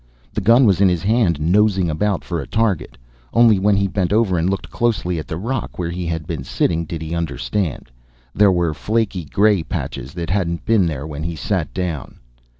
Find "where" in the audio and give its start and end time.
5.77-5.91